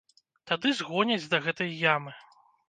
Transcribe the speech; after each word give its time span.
Тады 0.51 0.71
згоняць 0.79 1.29
да 1.35 1.41
гэтай 1.49 1.71
ямы. 1.93 2.17